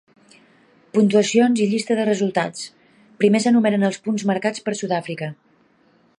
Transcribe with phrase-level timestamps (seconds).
[0.97, 2.65] Puntuacions i llista de resultats.
[3.25, 5.33] Primer s'enumeren els punts marcats per Sudàfrica.